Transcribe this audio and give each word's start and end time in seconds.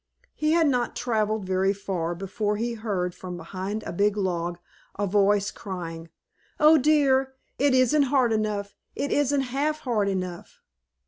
He 0.33 0.53
had 0.53 0.67
not 0.67 0.95
traveled 0.95 1.45
very 1.45 1.73
far 1.73 2.15
before 2.15 2.57
he 2.57 2.73
heard 2.73 3.13
from 3.13 3.37
behind 3.37 3.83
a 3.83 3.93
big 3.93 4.17
log 4.17 4.57
a 4.97 5.05
voice 5.05 5.51
crying: 5.51 6.09
"Oh, 6.59 6.79
dear! 6.79 7.35
It 7.59 7.75
isn't 7.75 8.01
hard 8.09 8.33
enough! 8.33 8.73
It 8.95 9.11
isn't 9.11 9.41
half 9.41 9.81
hard 9.81 10.07
enough!" 10.09 10.59